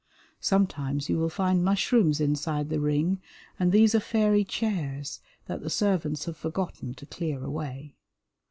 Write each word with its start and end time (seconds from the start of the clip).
Sometimes 0.39 1.09
you 1.09 1.19
will 1.19 1.29
find 1.29 1.63
mushrooms 1.63 2.19
inside 2.19 2.69
the 2.69 2.79
ring, 2.79 3.21
and 3.59 3.71
these 3.71 3.93
are 3.93 3.99
fairy 3.99 4.43
chairs 4.43 5.19
that 5.45 5.61
the 5.61 5.69
servants 5.69 6.25
have 6.25 6.37
forgotten 6.37 6.95
to 6.95 7.05
clear 7.05 7.43
away. 7.43 7.95